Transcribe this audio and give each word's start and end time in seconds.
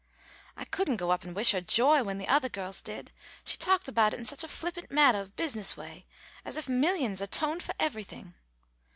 I 0.57 0.65
couldn't 0.65 0.95
go 0.97 1.11
up 1.11 1.23
and 1.23 1.35
wish 1.35 1.51
her 1.51 1.61
joy 1.61 2.01
when 2.01 2.17
the 2.17 2.27
othah 2.27 2.49
girls 2.49 2.81
did. 2.81 3.11
She 3.45 3.55
talked 3.55 3.87
about 3.87 4.15
it 4.15 4.19
in 4.19 4.25
such 4.25 4.43
a 4.43 4.47
flippant 4.47 4.89
mattah 4.89 5.21
of 5.21 5.35
business 5.35 5.77
way, 5.77 6.07
as 6.43 6.57
if 6.57 6.67
millions 6.67 7.21
atoned 7.21 7.61
for 7.61 7.75
everything. 7.79 8.33